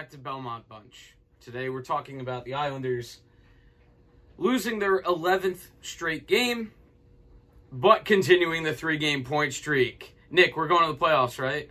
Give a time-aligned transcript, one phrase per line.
[0.00, 1.14] back to Belmont Bunch.
[1.42, 3.18] Today we're talking about the Islanders
[4.38, 6.72] losing their 11th straight game,
[7.70, 10.16] but continuing the three game point streak.
[10.30, 11.68] Nick, we're going to the playoffs, right?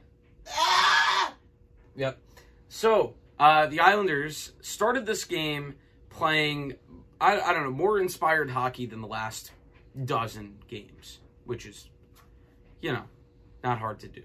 [1.95, 2.19] Yep.
[2.67, 5.73] So, uh, the Islanders started this game
[6.11, 6.75] playing,
[7.19, 9.53] I, I don't know, more inspired hockey than the last
[10.05, 11.89] dozen games, which is,
[12.79, 13.05] you know,
[13.63, 14.21] not hard to do.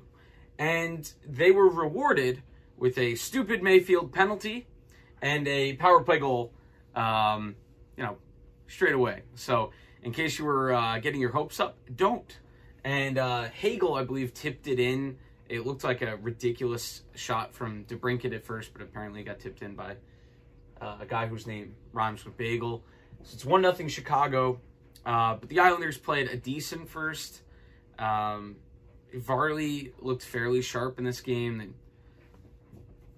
[0.59, 2.43] And they were rewarded
[2.77, 4.67] with a stupid Mayfield penalty
[5.23, 6.53] and a power play goal,
[6.95, 7.57] um,
[7.97, 8.19] you know,
[8.67, 9.23] straight away.
[9.35, 9.71] So,
[10.03, 12.39] in case you were uh, getting your hopes up, don't.
[12.85, 15.17] And uh, Hagel, I believe, tipped it in.
[15.49, 19.75] It looked like a ridiculous shot from DeBrincat at first, but apparently got tipped in
[19.75, 19.97] by
[20.81, 22.85] uh, a guy whose name rhymes with bagel.
[23.23, 24.61] So it's one nothing Chicago.
[25.07, 27.43] Uh, but the Islanders played a decent first.
[27.99, 28.57] Um,
[29.15, 31.75] Varley looked fairly sharp in this game.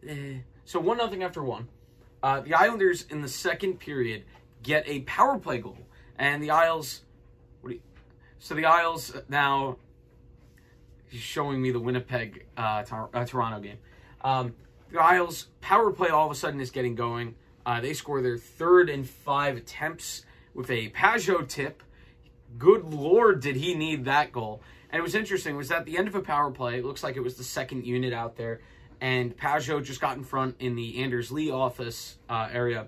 [0.08, 0.38] Eh.
[0.64, 1.68] So one nothing after one.
[2.22, 4.24] Uh, the Islanders in the second period
[4.62, 5.78] get a power play goal,
[6.18, 7.02] and the Isles.
[7.66, 7.80] You,
[8.38, 9.76] so the Isles now.
[11.08, 13.78] He's showing me the Winnipeg uh, Tor- uh, Toronto game.
[14.22, 14.54] Um,
[14.90, 17.36] the Isles power play all of a sudden is getting going.
[17.64, 21.82] Uh, they score their third and five attempts with a Pageau tip.
[22.58, 24.62] Good lord, did he need that goal?
[24.90, 25.56] And it was interesting.
[25.56, 26.78] Was at the end of a power play.
[26.78, 28.60] It looks like it was the second unit out there,
[29.00, 32.86] and Pageau just got in front in the Anders Lee office uh, area,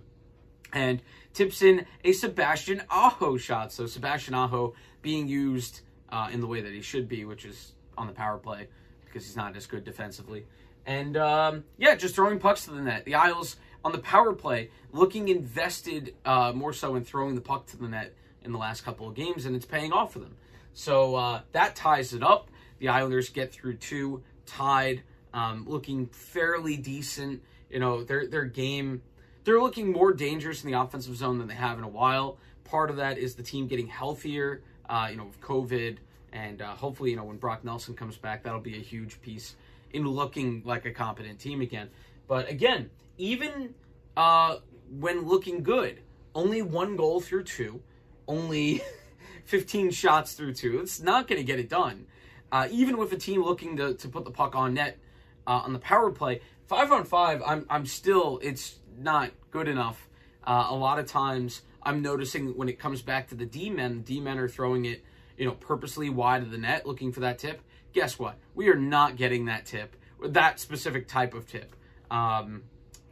[0.73, 1.03] and
[1.35, 3.73] tips in a Sebastian Aho shot.
[3.73, 7.73] So Sebastian Aho being used uh, in the way that he should be, which is
[7.97, 8.69] on the power play
[9.05, 10.47] because he's not as good defensively.
[10.87, 13.05] And um, yeah, just throwing pucks to the net.
[13.05, 17.67] The Isles on the power play looking invested uh, more so in throwing the puck
[17.67, 20.37] to the net in the last couple of games, and it's paying off for them.
[20.73, 22.51] So uh, that ties it up.
[22.79, 25.03] The Islanders get through two, tied,
[25.35, 27.43] um, looking fairly decent.
[27.71, 29.03] You know, their their game,
[29.45, 32.39] they're looking more dangerous in the offensive zone than they have in a while.
[32.65, 34.63] Part of that is the team getting healthier.
[34.89, 35.99] Uh, you know, with COVID,
[36.33, 39.55] and uh, hopefully, you know, when Brock Nelson comes back, that'll be a huge piece
[39.93, 41.91] in looking like a competent team again.
[42.27, 42.89] But again,
[43.19, 43.75] even
[44.17, 44.57] uh,
[44.99, 46.01] when looking good,
[46.35, 47.83] only one goal through two,
[48.27, 48.83] only
[49.45, 50.81] 15 shots through two.
[50.81, 52.07] It's not going to get it done.
[52.53, 54.99] Uh, even with a team looking to, to put the puck on net
[55.49, 60.09] uh, on the power play, five on five, I'm, I'm still, it's not good enough.
[60.45, 63.97] Uh, a lot of times, I'm noticing when it comes back to the D men,
[63.97, 65.03] the D men are throwing it,
[65.39, 67.63] you know, purposely wide of the net, looking for that tip.
[67.95, 68.37] Guess what?
[68.55, 71.75] We are not getting that tip, that specific type of tip.
[72.11, 72.65] Um,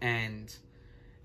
[0.02, 0.54] and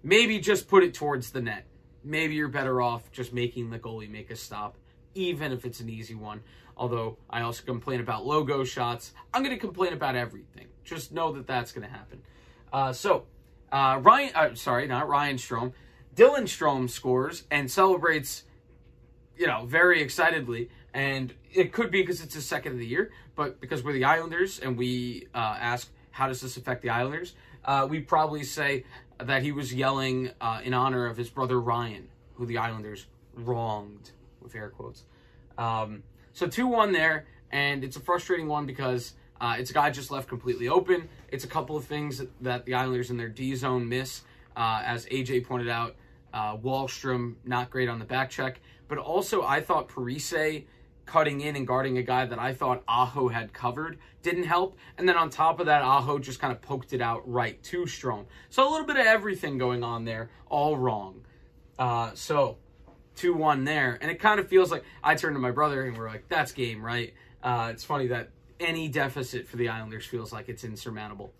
[0.01, 1.66] maybe just put it towards the net.
[2.03, 4.77] Maybe you're better off just making the goalie make a stop,
[5.13, 6.41] even if it's an easy one.
[6.77, 9.13] Although I also complain about logo shots.
[9.33, 10.67] I'm going to complain about everything.
[10.83, 12.22] Just know that that's going to happen.
[12.73, 13.25] Uh, so,
[13.71, 15.73] uh, Ryan, uh, sorry, not Ryan Strome.
[16.16, 18.44] Dylan Strome scores and celebrates,
[19.38, 20.69] you know, very excitedly.
[20.94, 24.05] And it could be because it's his second of the year, but because we're the
[24.05, 27.33] Islanders and we uh, ask, how does this affect the Islanders?
[27.63, 28.85] Uh, we probably say
[29.19, 33.05] that he was yelling uh, in honor of his brother Ryan, who the Islanders
[33.35, 34.11] wronged,
[34.41, 35.03] with air quotes.
[35.57, 36.03] Um,
[36.34, 40.12] so 2 1 there, and it's a frustrating one because uh, it's a guy just
[40.12, 41.09] left completely open.
[41.29, 44.22] It's a couple of things that, the Islanders in their D zone miss.
[44.56, 45.96] Uh, as AJ pointed out,
[46.34, 50.66] uh, Wahlstrom not great on the back check, but also I thought Parise
[51.06, 54.78] cutting in and guarding a guy that I thought Aho had covered didn't help.
[54.97, 57.84] And then on top of that, Aho just kind of poked it out right to
[57.84, 58.25] Strome.
[58.50, 61.25] So a little bit of everything going on there, all wrong.
[61.78, 62.57] Uh, so
[63.21, 63.99] 2 1 there.
[64.01, 66.51] And it kind of feels like I turned to my brother and we're like, that's
[66.51, 67.13] game, right?
[67.43, 71.31] Uh, it's funny that any deficit for the Islanders feels like it's insurmountable.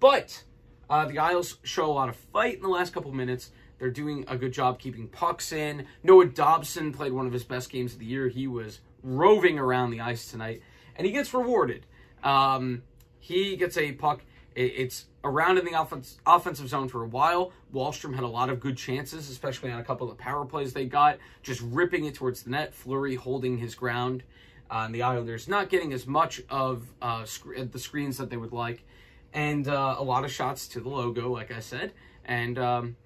[0.00, 0.42] But
[0.90, 3.52] uh, the Isles show a lot of fight in the last couple minutes.
[3.78, 5.86] They're doing a good job keeping pucks in.
[6.02, 8.26] Noah Dobson played one of his best games of the year.
[8.26, 10.62] He was roving around the ice tonight,
[10.96, 11.86] and he gets rewarded.
[12.24, 12.82] Um,
[13.20, 14.22] he gets a puck.
[14.58, 17.52] It's around in the offense, offensive zone for a while.
[17.72, 20.86] Wahlstrom had a lot of good chances, especially on a couple of power plays they
[20.86, 22.74] got, just ripping it towards the net.
[22.74, 24.24] Fleury holding his ground.
[24.68, 28.52] Uh, the Islanders not getting as much of uh, sc- the screens that they would
[28.52, 28.84] like.
[29.32, 31.92] And uh, a lot of shots to the logo, like I said.
[32.24, 32.96] And um,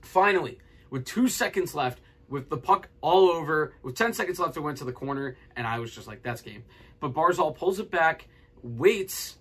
[0.00, 2.00] finally, with two seconds left,
[2.30, 5.66] with the puck all over, with 10 seconds left, it went to the corner, and
[5.66, 6.64] I was just like, that's game.
[7.00, 8.28] But Barzal pulls it back,
[8.62, 9.36] waits,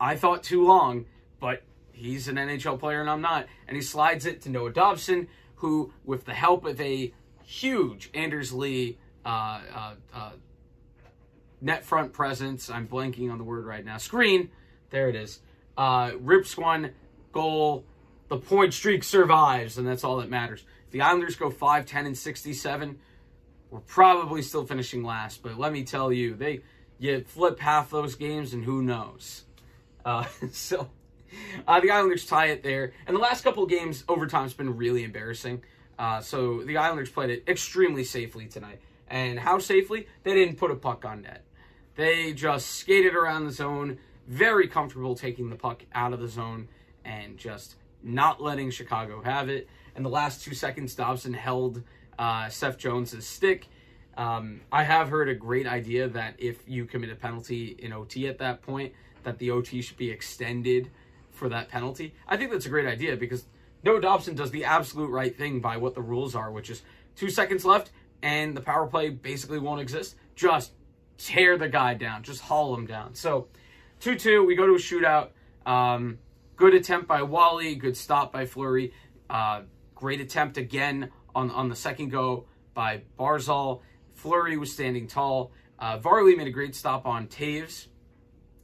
[0.00, 1.06] I thought too long,
[1.40, 1.62] but
[1.92, 3.46] he's an NHL player and I'm not.
[3.68, 7.12] And he slides it to Noah Dobson, who, with the help of a
[7.44, 10.30] huge Anders Lee uh, uh, uh,
[11.60, 14.50] net front presence, I'm blanking on the word right now, screen,
[14.90, 15.40] there it is,
[15.76, 16.92] uh, rips one
[17.32, 17.84] goal.
[18.28, 20.64] The point streak survives, and that's all that matters.
[20.86, 22.98] If the Islanders go 5, 10, and 67,
[23.70, 25.42] we're probably still finishing last.
[25.42, 26.60] But let me tell you, they
[26.98, 29.44] you flip half those games, and who knows?
[30.04, 30.88] Uh, so
[31.66, 32.92] uh, the Islanders tie it there.
[33.06, 35.62] And the last couple of games, overtime's been really embarrassing.
[35.98, 38.80] Uh, so the Islanders played it extremely safely tonight.
[39.08, 40.06] And how safely?
[40.22, 41.44] They didn't put a puck on net.
[41.96, 46.68] They just skated around the zone, very comfortable taking the puck out of the zone
[47.04, 49.68] and just not letting Chicago have it.
[49.94, 51.82] And the last two seconds, Dobson held
[52.18, 53.68] uh, Seth Jones's stick.
[54.16, 58.28] Um, I have heard a great idea that if you commit a penalty in OT
[58.28, 58.92] at that point,
[59.24, 60.90] that the OT should be extended
[61.30, 62.14] for that penalty.
[62.28, 63.44] I think that's a great idea because
[63.82, 66.82] Noah Dobson does the absolute right thing by what the rules are, which is
[67.16, 67.90] two seconds left
[68.22, 70.16] and the power play basically won't exist.
[70.34, 70.72] Just
[71.18, 73.14] tear the guy down, just haul him down.
[73.14, 73.48] So
[74.00, 75.28] 2 2, we go to a shootout.
[75.66, 76.18] Um,
[76.56, 78.92] good attempt by Wally, good stop by Fleury.
[79.28, 79.62] Uh,
[79.94, 83.82] great attempt again on, on the second go by Barzal.
[84.14, 85.52] Fleury was standing tall.
[85.78, 87.88] Uh, Varley made a great stop on Toews,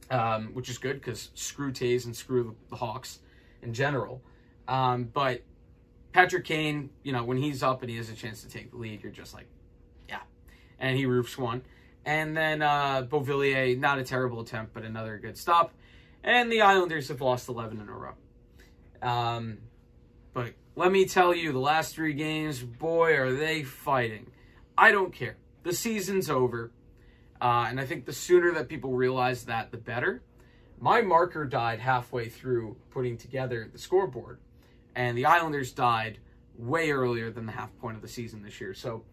[0.09, 3.19] um, which is good because screw Toews and screw the Hawks
[3.61, 4.21] in general.
[4.67, 5.41] Um, but
[6.13, 8.77] Patrick Kane, you know, when he's up and he has a chance to take the
[8.77, 9.47] lead, you're just like,
[10.09, 10.21] yeah.
[10.79, 11.61] And he roofs one.
[12.05, 15.73] And then uh, Beauvillier, not a terrible attempt, but another good stop.
[16.23, 18.13] And the Islanders have lost 11 in a row.
[19.01, 19.59] Um,
[20.33, 24.31] but let me tell you, the last three games, boy, are they fighting.
[24.77, 25.37] I don't care.
[25.63, 26.71] The season's over.
[27.41, 30.21] Uh, and I think the sooner that people realize that, the better.
[30.79, 34.39] My marker died halfway through putting together the scoreboard,
[34.95, 36.19] and the Islanders died
[36.57, 38.73] way earlier than the half point of the season this year.
[38.73, 39.03] So,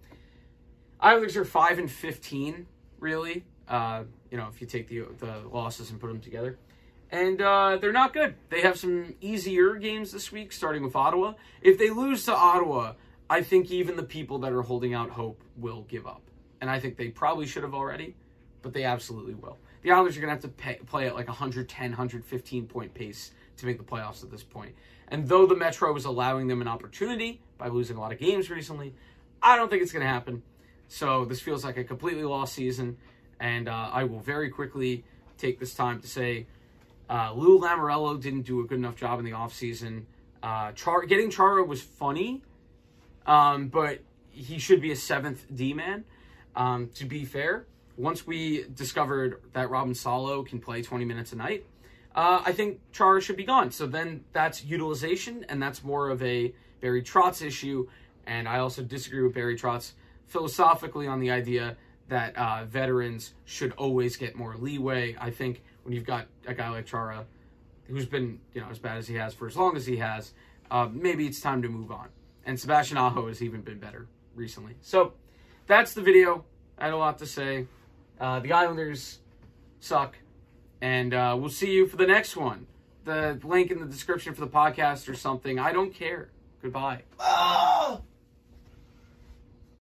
[1.00, 2.66] Islanders are five and fifteen,
[2.98, 3.44] really.
[3.66, 6.58] Uh, you know, if you take the the losses and put them together,
[7.10, 8.34] and uh, they're not good.
[8.48, 11.34] They have some easier games this week, starting with Ottawa.
[11.60, 12.94] If they lose to Ottawa,
[13.28, 16.22] I think even the people that are holding out hope will give up
[16.60, 18.14] and I think they probably should have already,
[18.62, 19.58] but they absolutely will.
[19.82, 23.30] The Islanders are going to have to pay, play at like 110, 115 point pace
[23.58, 24.74] to make the playoffs at this point.
[25.08, 28.50] And though the Metro is allowing them an opportunity by losing a lot of games
[28.50, 28.94] recently,
[29.42, 30.42] I don't think it's going to happen.
[30.88, 32.96] So this feels like a completely lost season,
[33.38, 35.04] and uh, I will very quickly
[35.36, 36.46] take this time to say
[37.08, 40.04] uh, Lou Lamoriello didn't do a good enough job in the offseason.
[40.42, 42.42] Uh, Char- getting Chara was funny,
[43.26, 44.00] um, but
[44.30, 46.04] he should be a seventh D man.
[46.58, 47.66] Um, to be fair,
[47.96, 51.64] once we discovered that Robin Salo can play 20 minutes a night,
[52.16, 53.70] uh, I think Chara should be gone.
[53.70, 57.88] So then that's utilization, and that's more of a Barry Trotz issue.
[58.26, 59.92] And I also disagree with Barry Trotz
[60.26, 61.76] philosophically on the idea
[62.08, 65.16] that uh, veterans should always get more leeway.
[65.20, 67.24] I think when you've got a guy like Chara,
[67.86, 70.32] who's been you know as bad as he has for as long as he has,
[70.72, 72.08] uh, maybe it's time to move on.
[72.44, 74.74] And Sebastian Aho has even been better recently.
[74.80, 75.12] So
[75.68, 76.44] that's the video.
[76.78, 77.66] I had a lot to say.
[78.20, 79.20] Uh, the Islanders
[79.80, 80.16] suck.
[80.80, 82.66] And uh, we'll see you for the next one.
[83.04, 85.58] The link in the description for the podcast or something.
[85.58, 86.30] I don't care.
[86.62, 87.02] Goodbye.
[87.18, 88.00] Ah!